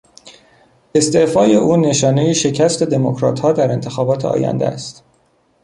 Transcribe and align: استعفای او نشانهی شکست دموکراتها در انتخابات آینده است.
استعفای 0.95 1.55
او 1.55 1.77
نشانهی 1.77 2.35
شکست 2.35 2.83
دموکراتها 2.83 3.51
در 3.51 3.71
انتخابات 3.71 4.25
آینده 4.25 4.67
است. 4.67 5.03